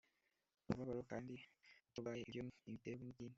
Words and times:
umubabaro 0.67 1.01
kandi 1.11 1.33
utarwaye 1.89 2.21
Ibyo 2.23 2.39
ntibiterwa 2.45 3.03
n 3.05 3.11
ikindi 3.13 3.23